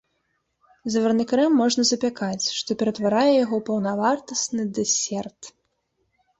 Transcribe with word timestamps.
Заварны 0.93 1.25
крэм 1.31 1.59
можна 1.63 1.85
запякаць, 1.91 2.45
што 2.61 2.79
ператварае 2.81 3.29
яго 3.43 3.53
ў 3.61 3.69
паўнавартасны 3.71 4.63
дэсерт. 4.81 5.41